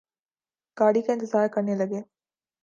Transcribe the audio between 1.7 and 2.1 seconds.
لگے